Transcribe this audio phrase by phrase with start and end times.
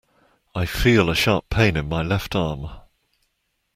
[0.55, 2.71] I feel a sharp pain in my left arm.